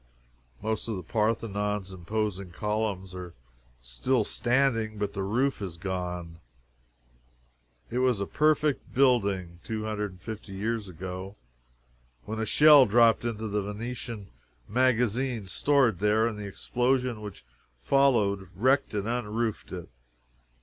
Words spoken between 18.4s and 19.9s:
wrecked and unroofed it.